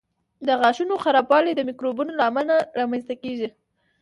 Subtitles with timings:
[0.47, 3.49] د غاښونو خرابوالی د میکروبونو له امله رامنځته کېږي.